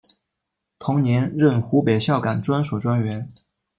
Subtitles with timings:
[0.79, 3.31] 同年任湖北孝感专署专员。